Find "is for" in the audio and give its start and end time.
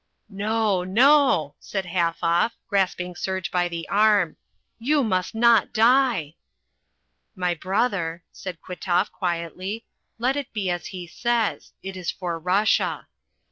11.95-12.39